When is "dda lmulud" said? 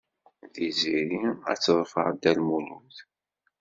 2.13-2.95